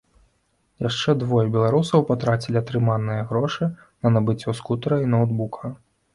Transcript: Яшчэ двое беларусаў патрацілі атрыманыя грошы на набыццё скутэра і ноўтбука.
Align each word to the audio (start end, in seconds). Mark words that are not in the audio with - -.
Яшчэ 0.85 1.13
двое 1.23 1.43
беларусаў 1.55 2.05
патрацілі 2.07 2.59
атрыманыя 2.63 3.27
грошы 3.33 3.69
на 4.03 4.15
набыццё 4.17 4.57
скутэра 4.63 5.01
і 5.05 5.13
ноўтбука. 5.15 5.65